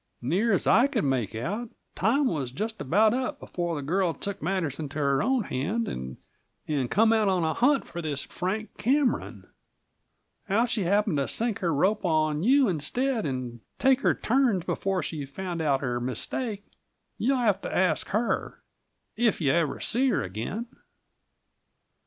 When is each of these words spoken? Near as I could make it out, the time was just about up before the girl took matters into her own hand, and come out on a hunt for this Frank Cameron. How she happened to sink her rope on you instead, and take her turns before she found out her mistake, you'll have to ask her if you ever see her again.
Near 0.23 0.51
as 0.51 0.65
I 0.65 0.87
could 0.87 1.03
make 1.03 1.35
it 1.35 1.41
out, 1.43 1.69
the 1.69 1.75
time 1.99 2.25
was 2.25 2.51
just 2.51 2.81
about 2.81 3.13
up 3.13 3.39
before 3.39 3.75
the 3.75 3.83
girl 3.83 4.15
took 4.15 4.41
matters 4.41 4.79
into 4.79 4.97
her 4.97 5.21
own 5.21 5.43
hand, 5.43 5.87
and 5.87 6.17
come 6.89 7.13
out 7.13 7.27
on 7.27 7.43
a 7.43 7.53
hunt 7.53 7.85
for 7.85 8.01
this 8.01 8.23
Frank 8.23 8.75
Cameron. 8.79 9.47
How 10.47 10.65
she 10.65 10.85
happened 10.85 11.17
to 11.17 11.27
sink 11.27 11.59
her 11.59 11.71
rope 11.71 12.03
on 12.03 12.41
you 12.41 12.67
instead, 12.67 13.27
and 13.27 13.59
take 13.77 14.01
her 14.01 14.15
turns 14.15 14.65
before 14.65 15.03
she 15.03 15.23
found 15.23 15.61
out 15.61 15.81
her 15.81 15.99
mistake, 15.99 16.65
you'll 17.19 17.37
have 17.37 17.61
to 17.61 17.71
ask 17.71 18.07
her 18.07 18.63
if 19.15 19.39
you 19.39 19.51
ever 19.51 19.79
see 19.79 20.09
her 20.09 20.23
again. 20.23 20.65